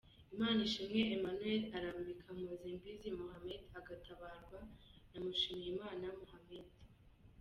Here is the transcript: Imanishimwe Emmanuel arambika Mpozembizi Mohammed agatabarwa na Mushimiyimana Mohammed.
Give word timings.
Imanishimwe 0.33 0.99
Emmanuel 1.15 1.61
arambika 1.77 2.27
Mpozembizi 2.39 3.07
Mohammed 3.19 3.61
agatabarwa 3.79 4.59
na 5.11 5.17
Mushimiyimana 5.23 6.05
Mohammed. 6.19 6.65